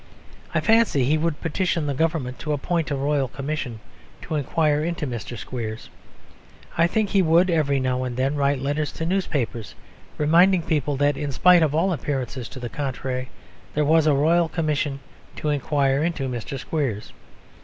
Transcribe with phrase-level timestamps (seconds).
[0.55, 3.79] I fancy he would petition the Government to appoint a Royal Commission
[4.23, 5.37] to inquire into Mr.
[5.37, 5.91] Squeers.
[6.75, 9.75] I think he would every now and then write letters to newspapers
[10.17, 13.29] reminding people that, in spite of all appearances to the contrary,
[13.75, 15.01] there was a Royal Commission
[15.35, 16.57] to inquire into Mr.
[16.57, 17.13] Squeers.